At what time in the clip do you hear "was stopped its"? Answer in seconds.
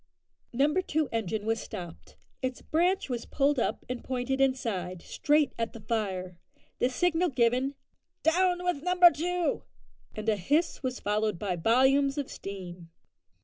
1.45-2.63